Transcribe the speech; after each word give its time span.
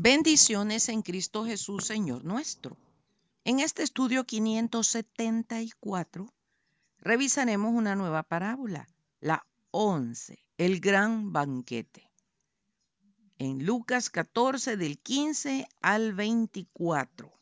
Bendiciones 0.00 0.88
en 0.90 1.02
Cristo 1.02 1.44
Jesús, 1.44 1.84
Señor 1.84 2.24
nuestro. 2.24 2.76
En 3.42 3.58
este 3.58 3.82
estudio 3.82 4.22
574 4.22 6.32
revisaremos 6.98 7.74
una 7.74 7.96
nueva 7.96 8.22
parábola, 8.22 8.86
la 9.18 9.44
11, 9.72 10.38
el 10.56 10.78
gran 10.78 11.32
banquete. 11.32 12.08
En 13.40 13.66
Lucas 13.66 14.08
14 14.08 14.76
del 14.76 15.00
15 15.00 15.66
al 15.80 16.12
24. 16.12 17.32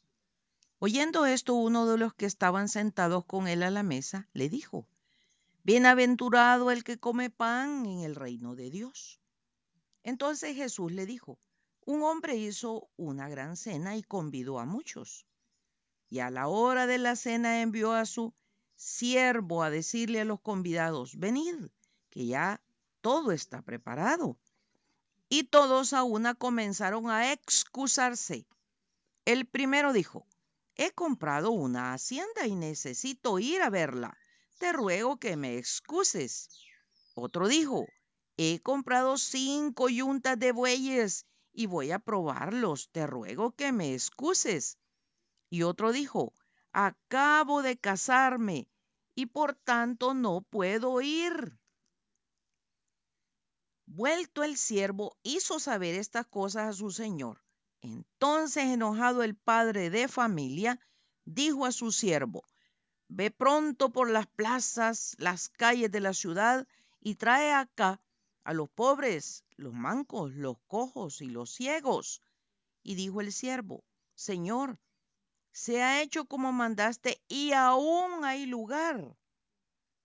Oyendo 0.79 1.27
esto, 1.27 1.53
uno 1.53 1.85
de 1.85 1.99
los 1.99 2.15
que 2.15 2.25
estaban 2.25 2.71
sentados 2.71 3.27
con 3.27 3.49
él 3.49 3.65
a 3.65 3.71
la 3.71 3.83
mesa 3.83 4.31
le 4.33 4.49
dijo, 4.49 4.89
Bienaventurado 5.63 6.71
el 6.71 6.85
que 6.85 6.97
come 6.97 7.29
pan 7.29 7.85
en 7.85 8.01
el 8.01 8.15
reino 8.15 8.57
de 8.57 8.71
Dios. 8.71 9.21
Entonces 10.03 10.57
Jesús 10.57 10.91
le 10.91 11.05
dijo, 11.05 11.39
un 11.87 12.03
hombre 12.03 12.35
hizo 12.35 12.91
una 12.97 13.29
gran 13.29 13.57
cena 13.57 13.97
y 13.97 14.03
convidó 14.03 14.59
a 14.59 14.67
muchos. 14.67 15.25
Y 16.11 16.19
a 16.19 16.31
la 16.31 16.49
hora 16.49 16.89
de 16.89 16.99
la 16.99 17.15
cena 17.15 17.63
envió 17.63 17.93
a 17.93 18.07
su 18.07 18.35
siervo 18.75 19.63
a 19.63 19.71
decirle 19.71 20.21
a 20.21 20.25
los 20.25 20.41
convidados, 20.41 21.17
venid, 21.17 21.55
que 22.11 22.27
ya 22.27 22.61
todo 23.01 23.31
está 23.31 23.63
preparado. 23.63 24.37
Y 25.29 25.45
todos 25.45 25.93
a 25.93 26.03
una 26.03 26.35
comenzaron 26.35 27.09
a 27.09 27.33
excusarse. 27.33 28.49
El 29.25 29.47
primero 29.47 29.93
dijo, 29.93 30.27
he 30.75 30.91
comprado 30.91 31.53
una 31.53 31.95
hacienda 31.95 32.49
y 32.49 32.57
necesito 32.57 33.39
ir 33.39 33.63
a 33.63 33.71
verla. 33.71 34.19
Te 34.59 34.73
ruego 34.73 35.19
que 35.19 35.37
me 35.37 35.57
excuses. 35.57 36.49
Otro 37.15 37.47
dijo, 37.47 37.87
he 38.37 38.61
comprado 38.61 39.19
cinco 39.19 39.89
yuntas 39.89 40.37
de 40.37 40.51
bueyes 40.51 41.27
y 41.57 41.67
voy 41.67 41.91
a 41.91 41.99
probarlos. 41.99 42.91
Te 42.93 43.07
ruego 43.07 43.53
que 43.53 43.73
me 43.73 43.95
excuses. 43.95 44.79
Y 45.49 45.63
otro 45.63 45.91
dijo, 45.91 46.35
acabo 46.73 47.63
de 47.63 47.79
casarme 47.79 48.69
y 49.15 49.27
por 49.27 49.55
tanto 49.55 50.13
no 50.13 50.43
puedo 50.43 51.01
ir. 51.01 51.59
Vuelto 53.87 54.45
el 54.45 54.59
siervo 54.59 55.17
hizo 55.23 55.59
saber 55.59 55.95
estas 55.95 56.27
cosas 56.27 56.69
a 56.69 56.73
su 56.75 56.91
señor. 56.91 57.43
Entonces 57.81 58.65
enojado 58.65 59.23
el 59.23 59.35
padre 59.35 59.89
de 59.91 60.09
familia 60.09 60.79
dijo 61.25 61.65
a 61.65 61.73
su 61.73 61.91
siervo, 61.91 62.45
ve 63.09 63.31
pronto 63.31 63.93
por 63.93 64.11
las 64.11 64.27
plazas, 64.27 65.15
las 65.19 65.49
calles 65.49 65.91
de 65.91 66.01
la 66.01 66.13
ciudad 66.13 66.67
y 67.01 67.15
trae 67.15 67.53
acá 67.53 68.01
a 68.47 68.53
los 68.53 68.71
pobres, 68.71 69.45
los 69.57 69.73
mancos, 69.73 70.33
los 70.33 70.57
cojos 70.69 71.21
y 71.21 71.27
los 71.27 71.51
ciegos. 71.51 72.23
Y 72.85 72.95
dijo 72.95 73.21
el 73.21 73.33
siervo, 73.33 73.83
Señor, 74.15 74.79
se 75.51 75.83
ha 75.83 76.01
hecho 76.01 76.27
como 76.27 76.53
mandaste 76.53 77.21
y 77.27 77.51
aún 77.53 78.25
hay 78.25 78.47
lugar. 78.47 79.19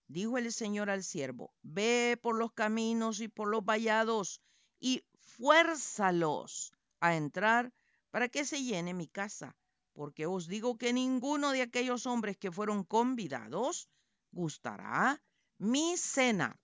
Dijo 0.08 0.38
el 0.38 0.52
Señor 0.52 0.90
al 0.90 1.04
siervo, 1.04 1.54
ve 1.62 2.18
por 2.20 2.36
los 2.36 2.52
caminos 2.52 3.20
y 3.20 3.28
por 3.28 3.46
los 3.46 3.64
vallados 3.64 4.40
y 4.80 5.04
fuérzalos 5.20 6.72
a 6.98 7.14
entrar 7.14 7.72
para 8.10 8.28
que 8.28 8.44
se 8.44 8.64
llene 8.64 8.92
mi 8.92 9.06
casa, 9.06 9.56
porque 9.92 10.26
os 10.26 10.48
digo 10.48 10.76
que 10.78 10.92
ninguno 10.92 11.52
de 11.52 11.62
aquellos 11.62 12.06
hombres 12.06 12.36
que 12.36 12.50
fueron 12.50 12.82
convidados 12.82 13.88
gustará 14.32 15.22
mi 15.58 15.96
cena. 15.96 16.58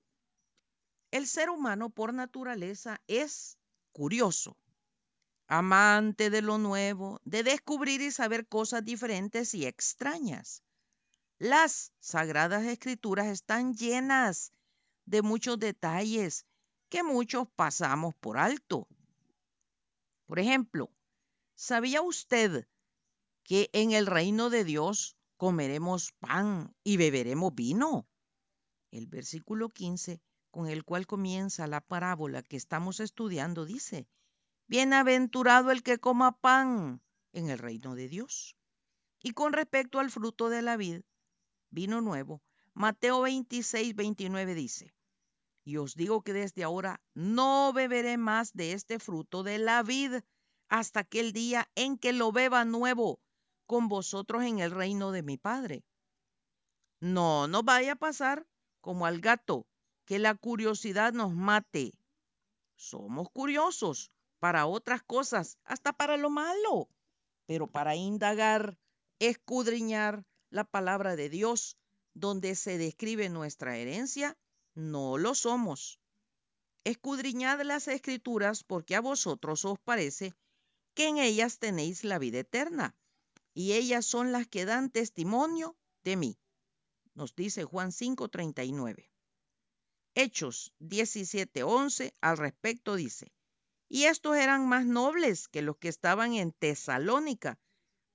El 1.11 1.27
ser 1.27 1.49
humano 1.49 1.89
por 1.89 2.13
naturaleza 2.13 3.01
es 3.07 3.57
curioso, 3.93 4.59
amante 5.47 6.29
de 6.29 6.43
lo 6.43 6.59
nuevo, 6.59 7.19
de 7.25 7.43
descubrir 7.43 8.03
y 8.03 8.11
saber 8.11 8.47
cosas 8.47 8.85
diferentes 8.85 9.55
y 9.55 9.65
extrañas. 9.65 10.63
Las 11.39 11.93
sagradas 11.99 12.65
escrituras 12.65 13.29
están 13.29 13.75
llenas 13.75 14.53
de 15.07 15.23
muchos 15.23 15.59
detalles 15.59 16.45
que 16.91 17.03
muchos 17.03 17.49
pasamos 17.57 18.15
por 18.15 18.37
alto. 18.37 18.87
Por 20.27 20.39
ejemplo, 20.39 20.91
¿sabía 21.55 22.03
usted 22.03 22.69
que 23.45 23.71
en 23.73 23.93
el 23.93 24.07
reino 24.07 24.51
de 24.51 24.65
Dios 24.65 25.17
comeremos 25.39 26.13
pan 26.13 26.77
y 26.85 26.99
beberemos 26.99 27.55
vino? 27.55 28.07
El 28.91 29.07
versículo 29.07 29.71
15 29.71 30.21
con 30.59 30.67
el 30.67 30.85
cual 30.85 31.07
comienza 31.07 31.69
la 31.69 31.81
parábola 31.81 32.43
que 32.43 32.57
estamos 32.57 32.99
estudiando, 32.99 33.65
dice, 33.65 34.09
Bienaventurado 34.67 35.71
el 35.71 35.85
que 35.85 35.99
coma 35.99 36.33
pan 36.37 37.01
en 37.33 37.49
el 37.49 37.61
reino 37.61 37.95
de 37.95 38.09
Dios. 38.09 38.57
Y 39.23 39.35
con 39.35 39.53
respecto 39.53 40.01
al 40.01 40.11
fruto 40.11 40.49
de 40.49 40.63
la 40.63 40.77
vid, 40.77 41.03
vino 41.71 42.01
nuevo, 42.01 42.43
Mateo 42.75 43.21
26, 43.21 43.95
29 43.95 44.57
dice, 44.57 44.93
y 45.63 45.77
os 45.77 45.95
digo 45.95 46.23
que 46.23 46.33
desde 46.33 46.65
ahora 46.65 47.01
no 47.15 47.73
beberé 47.73 48.19
más 48.19 48.53
de 48.53 48.73
este 48.73 48.99
fruto 48.99 49.45
de 49.45 49.59
la 49.59 49.85
vid 49.85 50.23
hasta 50.69 50.99
aquel 50.99 51.33
día 51.33 51.71
en 51.77 51.97
que 51.97 52.13
lo 52.13 52.33
beba 52.33 52.65
nuevo 52.65 53.21
con 53.65 53.87
vosotros 53.87 54.43
en 54.43 54.59
el 54.59 54.73
reino 54.73 55.13
de 55.13 55.23
mi 55.23 55.37
Padre. 55.37 55.85
No 56.99 57.47
no 57.47 57.63
vaya 57.63 57.93
a 57.93 57.97
pasar 58.01 58.45
como 58.81 59.07
al 59.07 59.21
gato 59.21 59.69
que 60.09 60.19
la 60.19 60.35
curiosidad 60.35 61.13
nos 61.13 61.35
mate. 61.35 61.93
Somos 62.77 63.29
curiosos 63.31 64.11
para 64.39 64.65
otras 64.65 65.03
cosas, 65.03 65.59
hasta 65.65 65.93
para 65.93 66.17
lo 66.17 66.31
malo, 66.31 66.89
pero 67.45 67.67
para 67.67 67.95
indagar, 67.95 68.79
escudriñar 69.19 70.25
la 70.49 70.65
palabra 70.65 71.15
de 71.15 71.29
Dios, 71.29 71.77
donde 72.15 72.55
se 72.55 72.79
describe 72.79 73.29
nuestra 73.29 73.77
herencia, 73.77 74.39
no 74.75 75.19
lo 75.19 75.35
somos. 75.35 76.01
Escudriñad 76.85 77.61
las 77.61 77.87
escrituras 77.87 78.65
porque 78.65 78.97
a 78.97 79.03
vosotros 79.03 79.67
os 79.67 79.79
parece 79.79 80.33
que 80.95 81.09
en 81.09 81.19
ellas 81.19 81.59
tenéis 81.59 82.03
la 82.03 82.19
vida 82.19 82.39
eterna, 82.39 82.97
y 83.53 83.75
ellas 83.75 84.07
son 84.07 84.33
las 84.33 84.47
que 84.47 84.65
dan 84.65 84.89
testimonio 84.89 85.77
de 86.03 86.17
mí. 86.17 86.39
Nos 87.13 87.35
dice 87.35 87.65
Juan 87.65 87.93
5:39. 87.93 89.08
Hechos 90.21 90.73
17:11 90.81 92.13
al 92.21 92.39
respecto 92.39 92.97
dice, 92.97 93.33
y 93.89 94.07
estos 94.07 94.37
eran 94.37 94.67
más 94.67 94.85
nobles 94.85 95.47
que 95.47 95.63
los 95.63 95.77
que 95.77 95.87
estaban 95.87 96.33
en 96.33 96.51
Tesalónica, 96.51 97.57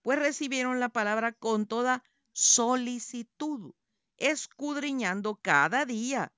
pues 0.02 0.20
recibieron 0.20 0.82
la 0.82 0.90
palabra 0.90 1.32
con 1.32 1.66
toda 1.66 2.04
solicitud, 2.34 3.74
escudriñando 4.18 5.36
cada 5.36 5.86
día 5.86 6.34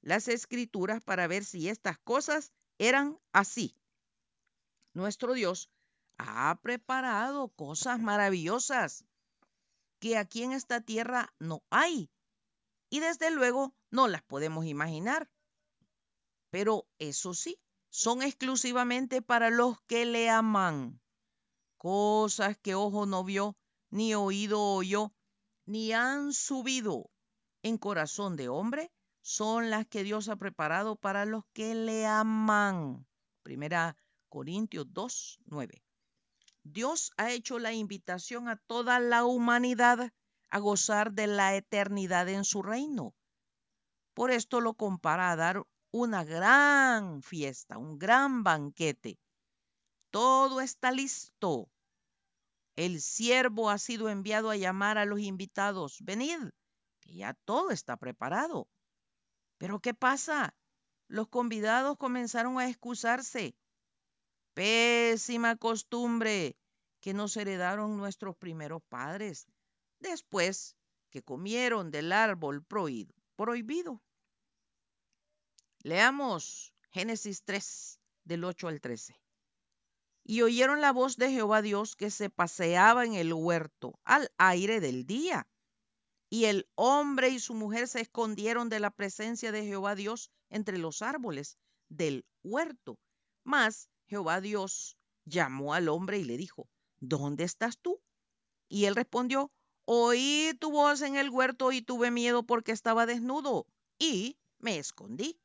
las 0.00 0.28
escrituras 0.28 1.02
para 1.02 1.26
ver 1.26 1.44
si 1.44 1.68
estas 1.68 1.98
cosas 1.98 2.54
eran 2.78 3.18
así. 3.32 3.76
Nuestro 4.94 5.34
Dios 5.34 5.68
ha 6.16 6.58
preparado 6.62 7.48
cosas 7.48 8.00
maravillosas 8.00 9.04
que 9.98 10.16
aquí 10.16 10.42
en 10.42 10.52
esta 10.52 10.80
tierra 10.80 11.34
no 11.38 11.62
hay 11.68 12.10
y 12.92 13.00
desde 13.00 13.30
luego 13.30 13.74
no 13.90 14.06
las 14.06 14.22
podemos 14.22 14.66
imaginar. 14.66 15.30
Pero 16.50 16.86
eso 16.98 17.32
sí, 17.32 17.58
son 17.88 18.20
exclusivamente 18.20 19.22
para 19.22 19.48
los 19.48 19.80
que 19.86 20.04
le 20.04 20.28
aman. 20.28 21.00
Cosas 21.78 22.58
que 22.58 22.74
ojo 22.74 23.06
no 23.06 23.24
vio, 23.24 23.56
ni 23.88 24.14
oído 24.14 24.60
oyó, 24.60 25.14
ni 25.64 25.94
han 25.94 26.34
subido 26.34 27.10
en 27.62 27.78
corazón 27.78 28.36
de 28.36 28.50
hombre, 28.50 28.92
son 29.22 29.70
las 29.70 29.86
que 29.86 30.04
Dios 30.04 30.28
ha 30.28 30.36
preparado 30.36 30.94
para 30.96 31.24
los 31.24 31.46
que 31.54 31.74
le 31.74 32.04
aman. 32.04 33.06
Primera 33.42 33.96
Corintios 34.28 34.92
2, 34.92 35.40
9. 35.46 35.82
Dios 36.62 37.10
ha 37.16 37.30
hecho 37.30 37.58
la 37.58 37.72
invitación 37.72 38.50
a 38.50 38.56
toda 38.56 39.00
la 39.00 39.24
humanidad 39.24 40.12
a 40.52 40.58
gozar 40.58 41.12
de 41.12 41.26
la 41.26 41.56
eternidad 41.56 42.28
en 42.28 42.44
su 42.44 42.62
reino. 42.62 43.14
Por 44.12 44.30
esto 44.30 44.60
lo 44.60 44.74
compara 44.74 45.32
a 45.32 45.36
dar 45.36 45.62
una 45.90 46.24
gran 46.24 47.22
fiesta, 47.22 47.78
un 47.78 47.98
gran 47.98 48.42
banquete. 48.44 49.18
Todo 50.10 50.60
está 50.60 50.92
listo. 50.92 51.70
El 52.76 53.00
siervo 53.00 53.70
ha 53.70 53.78
sido 53.78 54.10
enviado 54.10 54.50
a 54.50 54.56
llamar 54.56 54.98
a 54.98 55.06
los 55.06 55.20
invitados. 55.20 55.96
Venid, 56.02 56.50
que 57.00 57.14
ya 57.14 57.32
todo 57.32 57.70
está 57.70 57.96
preparado. 57.96 58.68
Pero 59.56 59.80
¿qué 59.80 59.94
pasa? 59.94 60.54
Los 61.08 61.28
convidados 61.28 61.96
comenzaron 61.96 62.58
a 62.58 62.68
excusarse. 62.68 63.56
Pésima 64.52 65.56
costumbre 65.56 66.58
que 67.00 67.14
nos 67.14 67.38
heredaron 67.38 67.96
nuestros 67.96 68.36
primeros 68.36 68.82
padres 68.90 69.48
después 70.02 70.76
que 71.10 71.22
comieron 71.22 71.90
del 71.90 72.12
árbol 72.12 72.62
prohibido. 72.64 74.02
Leamos 75.82 76.72
Génesis 76.90 77.42
3 77.44 78.00
del 78.24 78.44
8 78.44 78.68
al 78.68 78.80
13. 78.80 79.16
y 80.24 80.42
oyeron 80.42 80.80
la 80.80 80.92
voz 80.92 81.16
de 81.16 81.30
Jehová 81.30 81.62
Dios 81.62 81.96
que 81.96 82.10
se 82.10 82.30
paseaba 82.30 83.04
en 83.04 83.14
el 83.14 83.32
huerto 83.32 83.98
al 84.04 84.30
aire 84.38 84.80
del 84.80 85.04
día. 85.04 85.48
Y 86.30 86.44
el 86.46 86.68
hombre 86.76 87.28
y 87.28 87.40
su 87.40 87.54
mujer 87.54 87.88
se 87.88 88.00
escondieron 88.00 88.68
de 88.68 88.80
la 88.80 88.90
presencia 88.90 89.52
de 89.52 89.64
Jehová 89.64 89.94
Dios 89.94 90.30
entre 90.48 90.78
los 90.78 91.02
árboles 91.02 91.58
del 91.88 92.24
huerto. 92.42 92.98
Mas 93.44 93.90
Jehová 94.06 94.40
Dios 94.40 94.96
llamó 95.24 95.74
al 95.74 95.88
hombre 95.88 96.18
y 96.18 96.24
le 96.24 96.36
dijo, 96.36 96.68
¿dónde 97.00 97.44
estás 97.44 97.76
tú? 97.78 98.00
Y 98.68 98.84
él 98.86 98.94
respondió, 98.94 99.50
oí 99.84 100.52
tu 100.60 100.70
voz 100.70 101.02
en 101.02 101.16
el 101.16 101.30
huerto 101.30 101.72
y 101.72 101.82
tuve 101.82 102.10
miedo 102.10 102.44
porque 102.44 102.72
estaba 102.72 103.06
desnudo 103.06 103.66
y 103.98 104.36
me 104.58 104.78
escondí. 104.78 105.38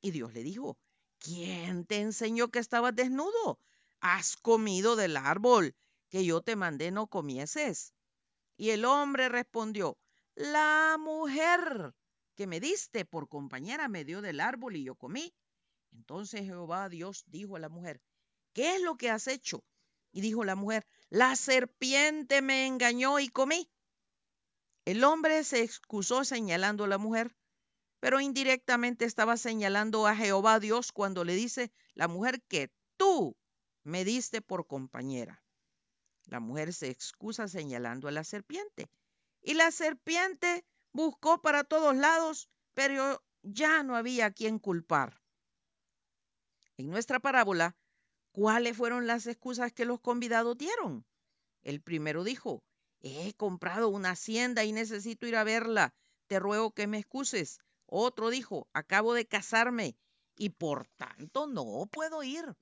Y 0.00 0.10
Dios 0.10 0.32
le 0.34 0.42
dijo, 0.42 0.78
¿quién 1.18 1.84
te 1.86 2.00
enseñó 2.00 2.50
que 2.50 2.58
estabas 2.58 2.94
desnudo? 2.94 3.58
¿Has 4.00 4.36
comido 4.36 4.96
del 4.96 5.16
árbol 5.16 5.74
que 6.08 6.24
yo 6.24 6.42
te 6.42 6.56
mandé 6.56 6.90
no 6.90 7.06
comieses? 7.06 7.92
Y 8.56 8.70
el 8.70 8.84
hombre 8.84 9.28
respondió, 9.28 9.98
la 10.34 10.96
mujer 10.98 11.94
que 12.34 12.46
me 12.46 12.60
diste 12.60 13.04
por 13.04 13.28
compañera 13.28 13.88
me 13.88 14.04
dio 14.04 14.20
del 14.20 14.40
árbol 14.40 14.76
y 14.76 14.84
yo 14.84 14.94
comí. 14.94 15.34
Entonces 15.92 16.42
Jehová 16.42 16.88
Dios 16.88 17.24
dijo 17.26 17.56
a 17.56 17.60
la 17.60 17.68
mujer, 17.68 18.00
¿qué 18.52 18.76
es 18.76 18.82
lo 18.82 18.96
que 18.96 19.10
has 19.10 19.26
hecho? 19.26 19.64
Y 20.12 20.20
dijo 20.20 20.44
la 20.44 20.54
mujer, 20.54 20.86
la 21.08 21.36
serpiente 21.36 22.42
me 22.42 22.66
engañó 22.66 23.18
y 23.18 23.28
comí. 23.28 23.68
El 24.86 25.02
hombre 25.02 25.42
se 25.42 25.62
excusó 25.62 26.24
señalando 26.24 26.84
a 26.84 26.86
la 26.86 26.96
mujer, 26.96 27.36
pero 27.98 28.20
indirectamente 28.20 29.04
estaba 29.04 29.36
señalando 29.36 30.06
a 30.06 30.14
Jehová 30.14 30.60
Dios 30.60 30.92
cuando 30.92 31.24
le 31.24 31.34
dice, 31.34 31.72
la 31.94 32.06
mujer 32.06 32.40
que 32.42 32.70
tú 32.96 33.36
me 33.82 34.04
diste 34.04 34.42
por 34.42 34.68
compañera. 34.68 35.42
La 36.26 36.38
mujer 36.38 36.72
se 36.72 36.88
excusa 36.88 37.48
señalando 37.48 38.06
a 38.06 38.12
la 38.12 38.22
serpiente. 38.22 38.88
Y 39.42 39.54
la 39.54 39.72
serpiente 39.72 40.64
buscó 40.92 41.42
para 41.42 41.64
todos 41.64 41.96
lados, 41.96 42.48
pero 42.72 43.24
ya 43.42 43.82
no 43.82 43.96
había 43.96 44.30
quien 44.30 44.60
culpar. 44.60 45.20
En 46.76 46.90
nuestra 46.90 47.18
parábola, 47.18 47.76
¿cuáles 48.30 48.76
fueron 48.76 49.08
las 49.08 49.26
excusas 49.26 49.72
que 49.72 49.84
los 49.84 50.00
convidados 50.00 50.56
dieron? 50.56 51.04
El 51.62 51.80
primero 51.80 52.22
dijo, 52.22 52.62
he 53.06 53.34
comprado 53.34 53.88
una 53.88 54.10
hacienda 54.10 54.64
y 54.64 54.72
necesito 54.72 55.26
ir 55.26 55.36
a 55.36 55.44
verla. 55.44 55.94
Te 56.26 56.38
ruego 56.38 56.72
que 56.72 56.86
me 56.86 56.98
excuses. 56.98 57.58
Otro 57.86 58.30
dijo, 58.30 58.68
acabo 58.72 59.14
de 59.14 59.26
casarme 59.26 59.96
y 60.36 60.50
por 60.50 60.88
tanto 60.96 61.46
no 61.46 61.88
puedo 61.90 62.22
ir. 62.22 62.56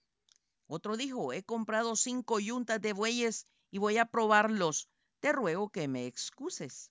Otro 0.66 0.96
dijo, 0.96 1.32
he 1.32 1.42
comprado 1.42 1.96
cinco 1.96 2.40
yuntas 2.40 2.80
de 2.80 2.92
bueyes 2.92 3.46
y 3.70 3.78
voy 3.78 3.98
a 3.98 4.06
probarlos. 4.06 4.88
Te 5.20 5.32
ruego 5.32 5.70
que 5.70 5.88
me 5.88 6.06
excuses. 6.06 6.90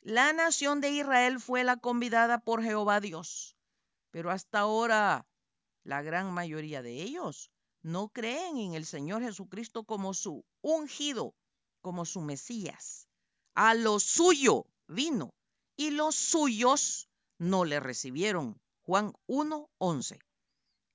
La 0.00 0.32
nación 0.32 0.80
de 0.80 0.90
Israel 0.90 1.40
fue 1.40 1.64
la 1.64 1.76
convidada 1.76 2.38
por 2.38 2.62
Jehová 2.62 3.00
Dios, 3.00 3.56
pero 4.10 4.30
hasta 4.30 4.60
ahora 4.60 5.26
la 5.82 6.02
gran 6.02 6.32
mayoría 6.32 6.82
de 6.82 7.02
ellos 7.02 7.50
no 7.82 8.08
creen 8.08 8.58
en 8.58 8.74
el 8.74 8.86
Señor 8.86 9.22
Jesucristo 9.22 9.84
como 9.84 10.14
su 10.14 10.44
ungido, 10.60 11.34
como 11.86 12.04
su 12.04 12.20
Mesías. 12.20 13.06
A 13.54 13.72
lo 13.74 14.00
suyo 14.00 14.66
vino 14.88 15.32
y 15.76 15.92
los 15.92 16.16
suyos 16.16 17.08
no 17.38 17.64
le 17.64 17.78
recibieron. 17.78 18.60
Juan 18.82 19.12
1:11. 19.28 20.18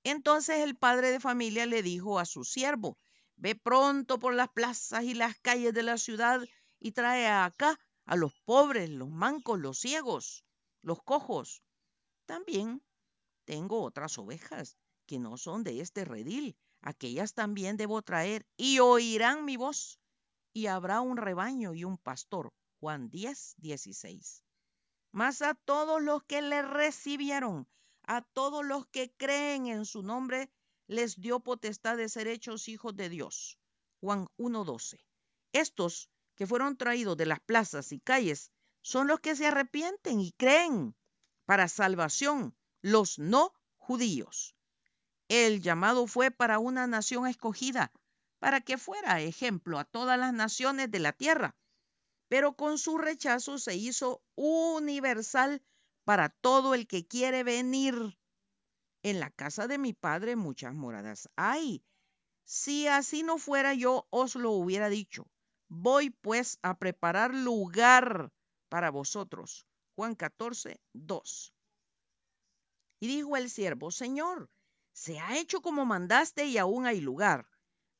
Entonces 0.03 0.57
el 0.57 0.75
padre 0.75 1.11
de 1.11 1.21
familia 1.21 1.65
le 1.65 1.81
dijo 1.81 2.19
a 2.19 2.25
su 2.25 2.43
siervo, 2.43 2.97
ve 3.38 3.55
pronto 3.55 4.19
por 4.19 4.33
las 4.33 4.49
plazas 4.49 5.05
y 5.05 5.13
las 5.13 5.39
calles 5.39 5.73
de 5.73 5.83
la 5.83 5.97
ciudad 5.97 6.41
y 6.77 6.91
trae 6.91 7.25
acá 7.25 7.79
a 8.03 8.17
los 8.17 8.33
pobres, 8.44 8.89
los 8.89 9.09
mancos, 9.09 9.61
los 9.61 9.79
ciegos, 9.79 10.44
los 10.81 11.01
cojos. 11.01 11.63
También 12.25 12.83
tengo 13.45 13.81
otras 13.81 14.17
ovejas 14.17 14.75
que 15.05 15.19
no 15.19 15.37
son 15.37 15.63
de 15.63 15.79
este 15.79 16.03
redil. 16.03 16.57
Aquellas 16.81 17.33
también 17.33 17.77
debo 17.77 18.01
traer 18.01 18.45
y 18.57 18.79
oirán 18.79 19.45
mi 19.45 19.55
voz. 19.55 20.00
Y 20.53 20.68
habrá 20.68 21.01
un 21.01 21.18
rebaño 21.18 21.74
y 21.74 21.83
un 21.83 21.98
pastor. 21.98 22.53
Juan 22.80 23.09
10, 23.09 23.56
16. 23.57 24.44
Mas 25.12 25.42
a 25.42 25.53
todos 25.53 26.01
los 26.01 26.24
que 26.24 26.42
le 26.42 26.62
recibieron, 26.62 27.68
a 28.03 28.21
todos 28.21 28.65
los 28.65 28.88
que 28.88 29.13
creen 29.15 29.68
en 29.68 29.86
su 29.86 30.03
nombre, 30.03 30.51
les 30.88 31.19
dio 31.19 31.39
potestad 31.39 31.98
de 31.98 32.09
ser 32.09 32.27
hechos 32.27 32.68
hijos 32.68 32.95
de 32.95 33.09
Dios. 33.09 33.59
Juan 34.00 34.27
1.12. 34.38 35.00
Estos 35.53 36.09
que 36.36 36.48
fueron 36.48 36.75
traídos 36.75 37.15
de 37.18 37.25
las 37.25 37.39
plazas 37.39 37.92
y 37.92 38.00
calles 38.00 38.51
son 38.81 39.07
los 39.07 39.19
que 39.19 39.36
se 39.36 39.47
arrepienten 39.47 40.19
y 40.19 40.31
creen 40.31 40.95
para 41.45 41.68
salvación, 41.68 42.56
los 42.81 43.19
no 43.19 43.54
judíos. 43.77 44.56
El 45.27 45.62
llamado 45.62 46.07
fue 46.07 46.31
para 46.31 46.59
una 46.59 46.88
nación 46.88 47.27
escogida, 47.27 47.92
para 48.41 48.59
que 48.59 48.79
fuera 48.79 49.21
ejemplo 49.21 49.77
a 49.77 49.85
todas 49.85 50.17
las 50.17 50.33
naciones 50.33 50.89
de 50.89 50.97
la 50.97 51.13
tierra, 51.13 51.55
pero 52.27 52.55
con 52.55 52.79
su 52.79 52.97
rechazo 52.97 53.59
se 53.59 53.75
hizo 53.75 54.23
universal 54.33 55.61
para 56.05 56.29
todo 56.29 56.73
el 56.73 56.88
que 56.88 57.05
quiere 57.05 57.43
venir. 57.43 58.17
En 59.03 59.19
la 59.19 59.29
casa 59.29 59.67
de 59.67 59.77
mi 59.77 59.93
padre 59.93 60.35
muchas 60.35 60.73
moradas 60.73 61.29
hay. 61.35 61.85
Si 62.43 62.88
así 62.88 63.21
no 63.21 63.38
fuera 63.38 63.75
yo 63.75 64.07
os 64.09 64.33
lo 64.33 64.53
hubiera 64.53 64.89
dicho. 64.89 65.27
Voy 65.69 66.09
pues 66.09 66.57
a 66.63 66.79
preparar 66.79 67.35
lugar 67.35 68.33
para 68.69 68.89
vosotros. 68.89 69.67
Juan 69.95 70.15
14, 70.15 70.81
2. 70.94 71.53
Y 73.01 73.07
dijo 73.07 73.37
el 73.37 73.51
siervo, 73.51 73.91
Señor, 73.91 74.49
se 74.94 75.19
ha 75.19 75.37
hecho 75.37 75.61
como 75.61 75.85
mandaste 75.85 76.45
y 76.45 76.57
aún 76.57 76.87
hay 76.87 77.01
lugar. 77.01 77.50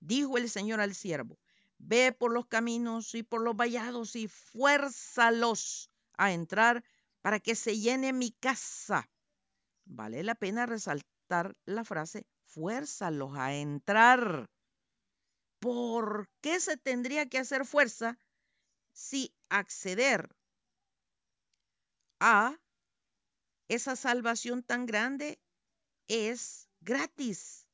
Dijo 0.02 0.38
el 0.40 0.50
Señor 0.50 0.82
al 0.82 0.96
siervo, 0.96 1.40
ve 1.78 2.12
por 2.12 2.34
los 2.34 2.48
caminos 2.48 3.14
y 3.14 3.22
por 3.22 3.42
los 3.42 3.56
vallados 3.56 4.16
y 4.16 4.28
fuérzalos 4.28 5.92
a 6.18 6.32
entrar 6.32 6.84
para 7.22 7.40
que 7.40 7.54
se 7.56 7.80
llene 7.80 8.12
mi 8.12 8.32
casa. 8.32 9.10
Vale 9.86 10.24
la 10.24 10.34
pena 10.34 10.66
resaltar 10.66 11.56
la 11.66 11.84
frase, 11.86 12.26
fuérzalos 12.46 13.38
a 13.38 13.54
entrar. 13.54 14.50
¿Por 15.60 16.28
qué 16.42 16.60
se 16.60 16.78
tendría 16.78 17.30
que 17.30 17.38
hacer 17.38 17.66
fuerza 17.66 18.18
si 18.94 19.36
acceder 19.50 20.36
a 22.20 22.60
esa 23.68 23.96
salvación 23.96 24.64
tan 24.64 24.88
grande 24.88 25.40
es 26.08 26.68
gratis? 26.80 27.68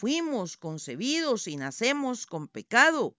Fuimos 0.00 0.56
concebidos 0.56 1.48
y 1.48 1.56
nacemos 1.56 2.26
con 2.26 2.46
pecado. 2.46 3.16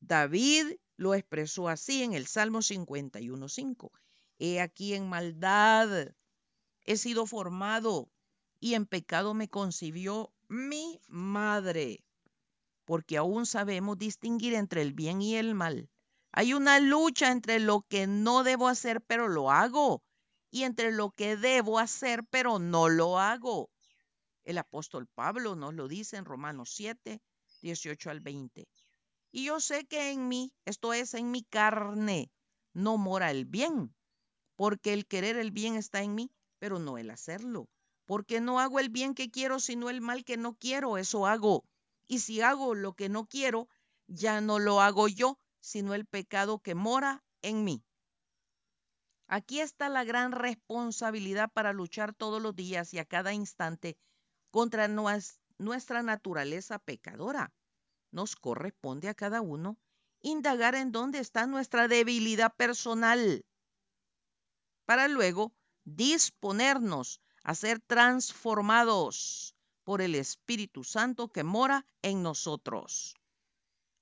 David 0.00 0.72
lo 0.96 1.14
expresó 1.14 1.68
así 1.68 2.02
en 2.02 2.14
el 2.14 2.26
Salmo 2.26 2.62
51.5. 2.62 3.92
He 4.40 4.60
aquí 4.60 4.94
en 4.94 5.08
maldad 5.08 6.16
he 6.84 6.96
sido 6.96 7.26
formado 7.26 8.10
y 8.58 8.74
en 8.74 8.86
pecado 8.86 9.34
me 9.34 9.48
concibió 9.48 10.32
mi 10.48 11.00
madre, 11.06 12.02
porque 12.84 13.16
aún 13.16 13.46
sabemos 13.46 13.98
distinguir 13.98 14.54
entre 14.54 14.82
el 14.82 14.94
bien 14.94 15.22
y 15.22 15.36
el 15.36 15.54
mal. 15.54 15.88
Hay 16.32 16.54
una 16.54 16.80
lucha 16.80 17.30
entre 17.30 17.60
lo 17.60 17.82
que 17.82 18.08
no 18.08 18.42
debo 18.42 18.66
hacer, 18.66 19.00
pero 19.00 19.28
lo 19.28 19.52
hago, 19.52 20.02
y 20.50 20.64
entre 20.64 20.90
lo 20.90 21.12
que 21.12 21.36
debo 21.36 21.78
hacer, 21.78 22.24
pero 22.24 22.58
no 22.58 22.88
lo 22.88 23.20
hago. 23.20 23.70
El 24.48 24.56
apóstol 24.56 25.06
Pablo 25.06 25.56
nos 25.56 25.74
lo 25.74 25.88
dice 25.88 26.16
en 26.16 26.24
Romanos 26.24 26.70
7, 26.72 27.20
18 27.60 28.08
al 28.08 28.20
20. 28.20 28.66
Y 29.30 29.44
yo 29.44 29.60
sé 29.60 29.84
que 29.84 30.10
en 30.10 30.26
mí, 30.26 30.54
esto 30.64 30.94
es, 30.94 31.12
en 31.12 31.30
mi 31.30 31.42
carne, 31.42 32.32
no 32.72 32.96
mora 32.96 33.30
el 33.30 33.44
bien, 33.44 33.94
porque 34.56 34.94
el 34.94 35.06
querer 35.06 35.36
el 35.36 35.50
bien 35.50 35.76
está 35.76 36.00
en 36.00 36.14
mí, 36.14 36.30
pero 36.58 36.78
no 36.78 36.96
el 36.96 37.10
hacerlo. 37.10 37.68
Porque 38.06 38.40
no 38.40 38.58
hago 38.58 38.80
el 38.80 38.88
bien 38.88 39.14
que 39.14 39.30
quiero, 39.30 39.60
sino 39.60 39.90
el 39.90 40.00
mal 40.00 40.24
que 40.24 40.38
no 40.38 40.54
quiero, 40.54 40.96
eso 40.96 41.26
hago. 41.26 41.62
Y 42.06 42.20
si 42.20 42.40
hago 42.40 42.74
lo 42.74 42.94
que 42.94 43.10
no 43.10 43.26
quiero, 43.26 43.68
ya 44.06 44.40
no 44.40 44.58
lo 44.58 44.80
hago 44.80 45.08
yo, 45.08 45.38
sino 45.60 45.92
el 45.92 46.06
pecado 46.06 46.58
que 46.60 46.74
mora 46.74 47.22
en 47.42 47.64
mí. 47.64 47.84
Aquí 49.26 49.60
está 49.60 49.90
la 49.90 50.04
gran 50.04 50.32
responsabilidad 50.32 51.50
para 51.52 51.74
luchar 51.74 52.14
todos 52.14 52.40
los 52.40 52.56
días 52.56 52.94
y 52.94 52.98
a 52.98 53.04
cada 53.04 53.34
instante 53.34 53.98
contra 54.58 54.88
nuestra 54.88 56.02
naturaleza 56.02 56.80
pecadora 56.80 57.52
nos 58.10 58.34
corresponde 58.34 59.08
a 59.08 59.14
cada 59.14 59.40
uno 59.40 59.78
indagar 60.20 60.74
en 60.74 60.90
dónde 60.90 61.20
está 61.20 61.46
nuestra 61.46 61.86
debilidad 61.86 62.52
personal 62.56 63.46
para 64.84 65.06
luego 65.06 65.52
disponernos 65.84 67.20
a 67.44 67.54
ser 67.54 67.78
transformados 67.78 69.54
por 69.84 70.02
el 70.02 70.16
Espíritu 70.16 70.82
Santo 70.82 71.28
que 71.28 71.44
mora 71.44 71.86
en 72.02 72.24
nosotros. 72.24 73.14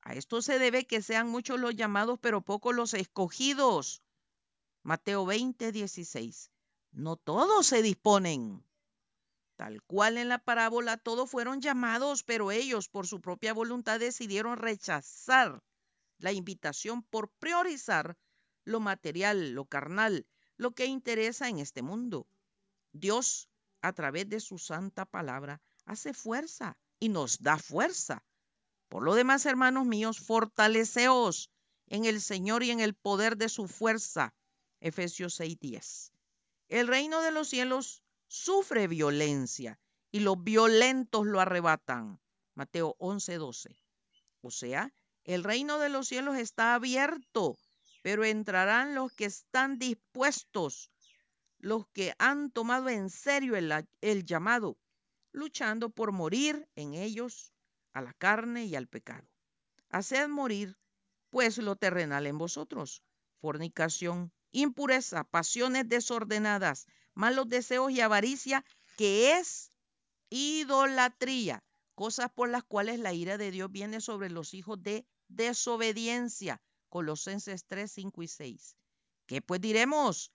A 0.00 0.14
esto 0.14 0.40
se 0.40 0.58
debe 0.58 0.86
que 0.86 1.02
sean 1.02 1.28
muchos 1.28 1.60
los 1.60 1.76
llamados, 1.76 2.18
pero 2.18 2.40
pocos 2.40 2.74
los 2.74 2.94
escogidos. 2.94 4.00
Mateo 4.82 5.26
20, 5.26 5.70
16. 5.70 6.50
No 6.92 7.16
todos 7.16 7.66
se 7.66 7.82
disponen. 7.82 8.65
Tal 9.56 9.82
cual 9.82 10.18
en 10.18 10.28
la 10.28 10.38
parábola, 10.38 10.98
todos 10.98 11.30
fueron 11.30 11.60
llamados, 11.62 12.22
pero 12.22 12.50
ellos 12.50 12.88
por 12.88 13.06
su 13.06 13.20
propia 13.20 13.54
voluntad 13.54 13.98
decidieron 13.98 14.58
rechazar 14.58 15.62
la 16.18 16.32
invitación 16.32 17.02
por 17.02 17.30
priorizar 17.38 18.16
lo 18.64 18.80
material, 18.80 19.52
lo 19.52 19.64
carnal, 19.64 20.26
lo 20.56 20.72
que 20.72 20.86
interesa 20.86 21.48
en 21.48 21.58
este 21.58 21.82
mundo. 21.82 22.26
Dios, 22.92 23.48
a 23.80 23.92
través 23.92 24.28
de 24.28 24.40
su 24.40 24.58
santa 24.58 25.06
palabra, 25.06 25.62
hace 25.86 26.12
fuerza 26.12 26.76
y 26.98 27.08
nos 27.08 27.42
da 27.42 27.58
fuerza. 27.58 28.24
Por 28.88 29.02
lo 29.02 29.14
demás, 29.14 29.46
hermanos 29.46 29.86
míos, 29.86 30.20
fortaleceos 30.20 31.50
en 31.86 32.04
el 32.04 32.20
Señor 32.20 32.62
y 32.62 32.70
en 32.70 32.80
el 32.80 32.94
poder 32.94 33.36
de 33.36 33.48
su 33.48 33.68
fuerza. 33.68 34.34
Efesios 34.80 35.40
6:10. 35.40 36.12
El 36.68 36.88
reino 36.88 37.22
de 37.22 37.30
los 37.30 37.48
cielos 37.48 38.02
sufre 38.26 38.88
violencia 38.88 39.78
y 40.10 40.20
los 40.20 40.42
violentos 40.42 41.26
lo 41.26 41.40
arrebatan. 41.40 42.20
Mateo 42.54 42.96
11:12. 42.98 43.76
O 44.40 44.50
sea, 44.50 44.92
el 45.24 45.44
reino 45.44 45.78
de 45.78 45.88
los 45.88 46.08
cielos 46.08 46.36
está 46.36 46.74
abierto, 46.74 47.58
pero 48.02 48.24
entrarán 48.24 48.94
los 48.94 49.12
que 49.12 49.24
están 49.24 49.78
dispuestos, 49.78 50.90
los 51.58 51.86
que 51.88 52.14
han 52.18 52.50
tomado 52.50 52.88
en 52.88 53.10
serio 53.10 53.56
el, 53.56 53.72
el 54.00 54.24
llamado, 54.24 54.78
luchando 55.32 55.90
por 55.90 56.12
morir 56.12 56.68
en 56.76 56.94
ellos 56.94 57.52
a 57.92 58.02
la 58.02 58.12
carne 58.14 58.64
y 58.66 58.76
al 58.76 58.86
pecado. 58.86 59.28
Haced 59.90 60.28
morir, 60.28 60.76
pues, 61.30 61.58
lo 61.58 61.76
terrenal 61.76 62.26
en 62.26 62.38
vosotros, 62.38 63.02
fornicación, 63.40 64.32
impureza, 64.52 65.24
pasiones 65.24 65.88
desordenadas, 65.88 66.86
malos 67.16 67.48
deseos 67.48 67.90
y 67.90 68.00
avaricia, 68.00 68.64
que 68.96 69.32
es 69.32 69.72
idolatría, 70.30 71.64
cosas 71.94 72.30
por 72.30 72.48
las 72.50 72.62
cuales 72.62 73.00
la 73.00 73.12
ira 73.14 73.38
de 73.38 73.50
Dios 73.50 73.72
viene 73.72 74.00
sobre 74.00 74.30
los 74.30 74.54
hijos 74.54 74.80
de 74.82 75.04
desobediencia. 75.28 76.60
Colosenses 76.88 77.64
3, 77.66 77.90
5 77.90 78.22
y 78.22 78.28
6. 78.28 78.76
¿Qué 79.26 79.42
pues 79.42 79.60
diremos? 79.60 80.30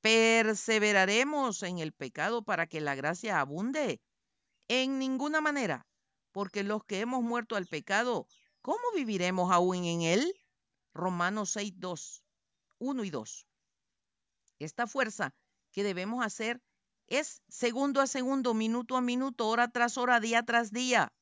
¿Perseveraremos 0.00 1.62
en 1.62 1.78
el 1.78 1.92
pecado 1.92 2.42
para 2.42 2.66
que 2.66 2.80
la 2.80 2.94
gracia 2.94 3.40
abunde? 3.40 4.02
En 4.68 4.98
ninguna 4.98 5.40
manera, 5.40 5.86
porque 6.32 6.62
los 6.62 6.84
que 6.84 7.00
hemos 7.00 7.22
muerto 7.22 7.56
al 7.56 7.66
pecado, 7.66 8.26
¿cómo 8.60 8.82
viviremos 8.94 9.52
aún 9.52 9.84
en 9.84 10.02
él? 10.02 10.34
Romanos 10.92 11.50
6, 11.50 11.74
2, 11.76 12.24
1 12.78 13.04
y 13.04 13.10
2. 13.10 13.46
Esta 14.58 14.86
fuerza 14.86 15.34
que 15.74 15.82
debemos 15.82 16.24
hacer 16.24 16.62
es 17.08 17.42
segundo 17.48 18.00
a 18.00 18.06
segundo, 18.06 18.54
minuto 18.54 18.96
a 18.96 19.00
minuto, 19.02 19.48
hora 19.48 19.68
tras 19.68 19.98
hora, 19.98 20.20
día 20.20 20.42
tras 20.44 20.70
día, 20.70 21.12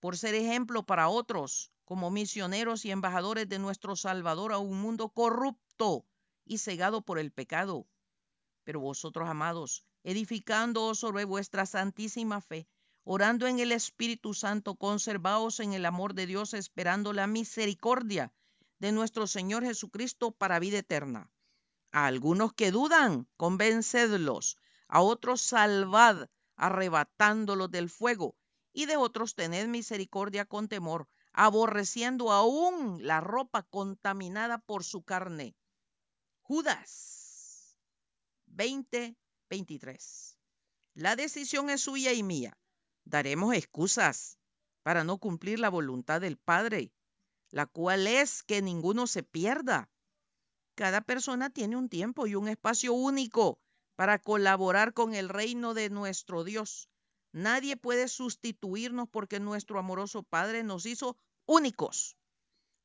por 0.00 0.18
ser 0.18 0.34
ejemplo 0.34 0.84
para 0.84 1.08
otros, 1.08 1.70
como 1.84 2.10
misioneros 2.10 2.84
y 2.84 2.90
embajadores 2.90 3.48
de 3.48 3.60
nuestro 3.60 3.94
Salvador 3.94 4.52
a 4.52 4.58
un 4.58 4.80
mundo 4.80 5.08
corrupto 5.10 6.04
y 6.44 6.58
cegado 6.58 7.02
por 7.02 7.20
el 7.20 7.30
pecado. 7.30 7.86
Pero 8.64 8.80
vosotros, 8.80 9.28
amados, 9.28 9.86
edificándoos 10.02 10.98
sobre 10.98 11.24
vuestra 11.24 11.66
santísima 11.66 12.40
fe, 12.40 12.66
orando 13.04 13.46
en 13.46 13.60
el 13.60 13.70
Espíritu 13.70 14.34
Santo, 14.34 14.74
conservaos 14.74 15.60
en 15.60 15.72
el 15.72 15.86
amor 15.86 16.14
de 16.14 16.26
Dios, 16.26 16.52
esperando 16.52 17.12
la 17.12 17.28
misericordia 17.28 18.32
de 18.80 18.90
nuestro 18.90 19.28
Señor 19.28 19.64
Jesucristo 19.64 20.32
para 20.32 20.58
vida 20.58 20.78
eterna. 20.78 21.30
A 21.96 22.04
algunos 22.04 22.52
que 22.52 22.72
dudan, 22.72 23.26
convencedlos, 23.38 24.58
a 24.86 25.00
otros 25.00 25.40
salvad, 25.40 26.28
arrebatándolos 26.54 27.70
del 27.70 27.88
fuego, 27.88 28.36
y 28.74 28.84
de 28.84 28.98
otros 28.98 29.34
tened 29.34 29.66
misericordia 29.68 30.44
con 30.44 30.68
temor, 30.68 31.08
aborreciendo 31.32 32.32
aún 32.32 32.98
la 33.00 33.22
ropa 33.22 33.62
contaminada 33.62 34.58
por 34.58 34.84
su 34.84 35.04
carne. 35.04 35.56
Judas 36.42 37.78
20, 38.44 39.16
23. 39.48 40.38
La 40.92 41.16
decisión 41.16 41.70
es 41.70 41.80
suya 41.80 42.12
y 42.12 42.22
mía. 42.22 42.58
Daremos 43.06 43.54
excusas 43.54 44.38
para 44.82 45.02
no 45.02 45.16
cumplir 45.16 45.60
la 45.60 45.70
voluntad 45.70 46.20
del 46.20 46.36
Padre, 46.36 46.92
la 47.48 47.64
cual 47.64 48.06
es 48.06 48.42
que 48.42 48.60
ninguno 48.60 49.06
se 49.06 49.22
pierda. 49.22 49.88
Cada 50.76 51.00
persona 51.00 51.48
tiene 51.48 51.74
un 51.74 51.88
tiempo 51.88 52.26
y 52.26 52.34
un 52.34 52.48
espacio 52.48 52.92
único 52.92 53.58
para 53.96 54.18
colaborar 54.18 54.92
con 54.92 55.14
el 55.14 55.30
reino 55.30 55.72
de 55.72 55.88
nuestro 55.88 56.44
Dios. 56.44 56.90
Nadie 57.32 57.78
puede 57.78 58.08
sustituirnos 58.08 59.08
porque 59.08 59.40
nuestro 59.40 59.78
amoroso 59.78 60.22
Padre 60.22 60.64
nos 60.64 60.84
hizo 60.84 61.16
únicos. 61.46 62.18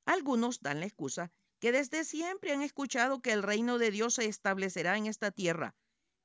Algunos 0.05 0.61
dan 0.61 0.79
la 0.79 0.85
excusa 0.85 1.33
que 1.59 1.73
desde 1.73 2.05
siempre 2.05 2.53
han 2.53 2.61
escuchado 2.61 3.21
que 3.21 3.33
el 3.33 3.43
reino 3.43 3.77
de 3.77 3.91
Dios 3.91 4.13
se 4.15 4.25
establecerá 4.25 4.95
en 4.97 5.05
esta 5.05 5.29
tierra, 5.29 5.75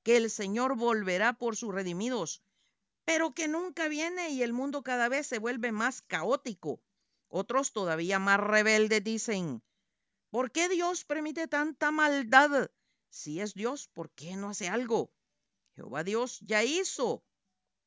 que 0.05 0.17
el 0.17 0.31
Señor 0.31 0.77
volverá 0.77 1.33
por 1.33 1.57
sus 1.57 1.75
redimidos, 1.75 2.43
pero 3.05 3.35
que 3.35 3.49
nunca 3.49 3.89
viene 3.89 4.31
y 4.31 4.43
el 4.43 4.53
mundo 4.53 4.85
cada 4.85 5.09
vez 5.09 5.27
se 5.27 5.41
vuelve 5.41 5.73
más 5.73 6.01
caótico. 6.03 6.81
Otros 7.29 7.73
todavía 7.73 8.21
más 8.21 8.39
rebeldes 8.39 9.03
dicen, 9.03 9.63
¿por 10.37 10.53
qué 10.53 10.69
Dios 10.69 11.07
permite 11.07 11.49
tanta 11.49 11.91
maldad? 11.91 12.71
Si 13.09 13.41
es 13.41 13.55
Dios, 13.55 13.89
¿por 13.89 14.11
qué 14.11 14.37
no 14.37 14.51
hace 14.51 14.69
algo? 14.69 15.11
Jehová 15.75 16.05
Dios 16.05 16.41
ya 16.41 16.63
hizo 16.63 17.25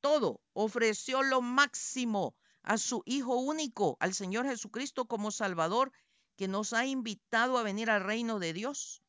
todo, 0.01 0.41
ofreció 0.53 1.21
lo 1.21 1.43
máximo 1.43 2.35
a 2.63 2.79
su 2.79 3.03
Hijo 3.05 3.35
único, 3.35 3.97
al 3.99 4.15
Señor 4.15 4.47
Jesucristo 4.47 5.05
como 5.05 5.29
Salvador, 5.29 5.91
que 6.37 6.47
nos 6.47 6.73
ha 6.73 6.87
invitado 6.87 7.59
a 7.59 7.61
venir 7.61 7.91
al 7.91 8.03
reino 8.03 8.39
de 8.39 8.51
Dios. 8.53 9.03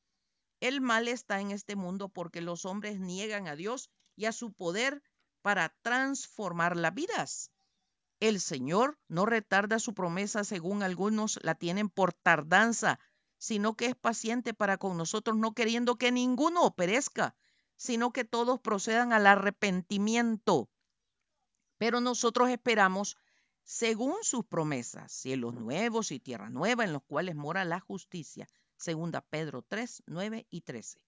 El 0.60 0.82
mal 0.82 1.08
está 1.08 1.40
en 1.40 1.50
este 1.50 1.76
mundo 1.76 2.10
porque 2.10 2.42
los 2.42 2.66
hombres 2.66 3.00
niegan 3.00 3.48
a 3.48 3.56
Dios 3.56 3.88
y 4.16 4.26
a 4.26 4.32
su 4.32 4.52
poder 4.52 5.02
para 5.40 5.74
transformar 5.80 6.76
las 6.76 6.92
vidas. 6.92 7.50
El 8.20 8.38
Señor 8.38 8.98
no 9.08 9.24
retarda 9.24 9.78
su 9.78 9.94
promesa 9.94 10.44
según 10.44 10.82
algunos 10.82 11.38
la 11.42 11.54
tienen 11.54 11.88
por 11.88 12.12
tardanza, 12.12 13.00
sino 13.40 13.74
que 13.74 13.86
es 13.86 13.96
paciente 13.96 14.52
para 14.52 14.76
con 14.76 14.98
nosotros, 14.98 15.34
no 15.34 15.54
queriendo 15.54 15.96
que 15.96 16.12
ninguno 16.12 16.74
perezca, 16.76 17.34
sino 17.76 18.12
que 18.12 18.24
todos 18.24 18.60
procedan 18.60 19.14
al 19.14 19.26
arrepentimiento. 19.26 20.68
Pero 21.78 22.02
nosotros 22.02 22.50
esperamos 22.50 23.16
según 23.64 24.16
sus 24.22 24.44
promesas, 24.44 25.10
cielos 25.10 25.54
nuevos 25.54 26.12
y 26.12 26.20
tierra 26.20 26.50
nueva 26.50 26.84
en 26.84 26.92
los 26.92 27.02
cuales 27.02 27.34
mora 27.34 27.64
la 27.64 27.80
justicia. 27.80 28.46
Segunda 28.76 29.22
Pedro 29.22 29.62
3, 29.62 30.02
9 30.04 30.46
y 30.50 30.60
13. 30.60 31.00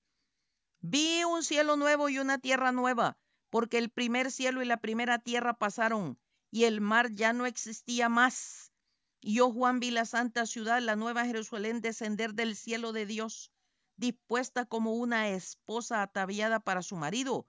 Vi 0.80 1.24
un 1.24 1.42
cielo 1.42 1.76
nuevo 1.76 2.08
y 2.08 2.18
una 2.18 2.38
tierra 2.38 2.72
nueva, 2.72 3.18
porque 3.50 3.76
el 3.76 3.90
primer 3.90 4.30
cielo 4.30 4.62
y 4.62 4.64
la 4.64 4.78
primera 4.78 5.18
tierra 5.18 5.52
pasaron, 5.52 6.18
y 6.50 6.64
el 6.64 6.80
mar 6.80 7.12
ya 7.12 7.34
no 7.34 7.44
existía 7.44 8.08
más. 8.08 8.71
Y 9.24 9.34
yo, 9.34 9.52
Juan, 9.52 9.78
vi 9.78 9.92
la 9.92 10.04
santa 10.04 10.46
ciudad, 10.46 10.82
la 10.82 10.96
nueva 10.96 11.24
Jerusalén, 11.24 11.80
descender 11.80 12.34
del 12.34 12.56
cielo 12.56 12.92
de 12.92 13.06
Dios, 13.06 13.52
dispuesta 13.96 14.66
como 14.66 14.94
una 14.94 15.28
esposa 15.28 16.02
ataviada 16.02 16.58
para 16.58 16.82
su 16.82 16.96
marido. 16.96 17.46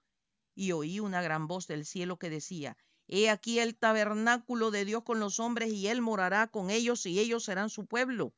Y 0.54 0.70
oí 0.70 1.00
una 1.00 1.20
gran 1.20 1.48
voz 1.48 1.66
del 1.66 1.84
cielo 1.84 2.16
que 2.16 2.30
decía, 2.30 2.76
He 3.08 3.28
aquí 3.28 3.58
el 3.58 3.76
tabernáculo 3.76 4.70
de 4.70 4.84
Dios 4.84 5.02
con 5.02 5.18
los 5.18 5.40
hombres 5.40 5.72
y 5.72 5.88
Él 5.88 6.00
morará 6.00 6.46
con 6.46 6.70
ellos 6.70 7.06
y 7.06 7.18
ellos 7.18 7.42
serán 7.42 7.70
su 7.70 7.86
pueblo. 7.86 8.32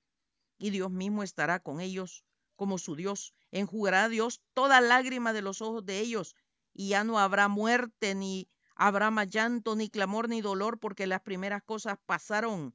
Y 0.57 0.71
Dios 0.71 0.91
mismo 0.91 1.23
estará 1.23 1.61
con 1.61 1.83
ellos 1.83 2.25
como 2.57 2.79
su 2.79 2.97
Dios. 2.97 3.35
Enjugará 3.51 4.05
a 4.05 4.09
Dios 4.09 4.41
toda 4.55 4.81
lágrima 4.81 5.35
de 5.35 5.43
los 5.43 5.61
ojos 5.61 5.85
de 5.85 6.01
ellos 6.01 6.35
y 6.73 6.89
ya 6.89 7.05
no 7.05 7.19
habrá 7.19 7.49
muerte, 7.49 8.15
ni 8.15 8.49
habrá 8.75 9.11
más 9.11 9.29
llanto, 9.29 9.77
ni 9.77 9.91
clamor, 9.91 10.31
ni 10.31 10.41
dolor, 10.41 10.81
porque 10.81 11.07
las 11.07 11.21
primeras 11.21 11.63
cosas 11.63 11.99
pasaron. 12.07 12.75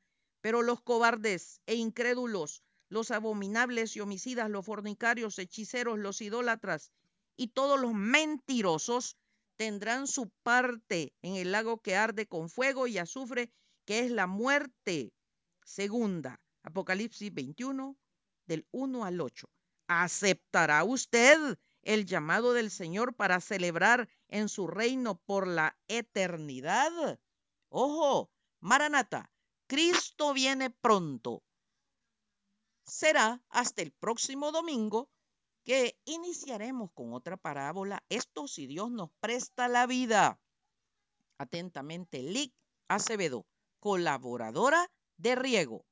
Pero 0.41 0.61
los 0.61 0.81
cobardes 0.81 1.61
e 1.65 1.75
incrédulos, 1.75 2.63
los 2.89 3.11
abominables 3.11 3.95
y 3.95 4.01
homicidas, 4.01 4.49
los 4.49 4.65
fornicarios, 4.65 5.39
hechiceros, 5.39 5.97
los 5.97 6.21
idólatras 6.21 6.91
y 7.37 7.47
todos 7.47 7.79
los 7.79 7.93
mentirosos 7.93 9.17
tendrán 9.55 10.07
su 10.07 10.29
parte 10.43 11.13
en 11.21 11.35
el 11.35 11.51
lago 11.51 11.81
que 11.81 11.95
arde 11.95 12.27
con 12.27 12.49
fuego 12.49 12.87
y 12.87 12.97
azufre, 12.97 13.51
que 13.85 13.99
es 13.99 14.11
la 14.11 14.27
muerte 14.27 15.13
segunda. 15.63 16.41
Apocalipsis 16.63 17.33
21, 17.33 17.97
del 18.45 18.67
1 18.71 19.05
al 19.05 19.21
8. 19.21 19.49
¿Aceptará 19.87 20.83
usted 20.83 21.57
el 21.81 22.05
llamado 22.05 22.53
del 22.53 22.71
Señor 22.71 23.15
para 23.15 23.41
celebrar 23.41 24.09
en 24.27 24.49
su 24.49 24.67
reino 24.67 25.15
por 25.15 25.47
la 25.47 25.77
eternidad? 25.87 27.19
Ojo, 27.69 28.31
Maranata, 28.59 29.31
Cristo 29.71 30.33
viene 30.33 30.69
pronto. 30.69 31.43
Será 32.83 33.41
hasta 33.47 33.81
el 33.81 33.93
próximo 33.93 34.51
domingo 34.51 35.09
que 35.63 35.97
iniciaremos 36.03 36.91
con 36.91 37.13
otra 37.13 37.37
parábola. 37.37 38.03
Esto 38.09 38.49
si 38.49 38.67
Dios 38.67 38.91
nos 38.91 39.11
presta 39.21 39.69
la 39.69 39.87
vida. 39.87 40.41
Atentamente, 41.37 42.21
Lic 42.21 42.53
Acevedo, 42.89 43.45
colaboradora 43.79 44.91
de 45.15 45.35
Riego. 45.35 45.85